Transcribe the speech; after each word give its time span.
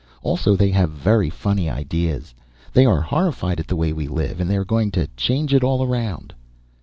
Also 0.23 0.55
they 0.55 0.71
have 0.71 0.89
very 0.89 1.29
funny 1.29 1.69
ideas. 1.69 2.33
They 2.73 2.87
are 2.87 3.01
horrified 3.01 3.59
at 3.59 3.67
the 3.67 3.75
way 3.75 3.93
we 3.93 4.07
live, 4.07 4.39
and 4.39 4.49
they 4.49 4.57
are 4.57 4.65
going 4.65 4.89
to 4.93 5.05
change 5.15 5.53
it 5.53 5.63
all 5.63 5.83
around." 5.83 6.33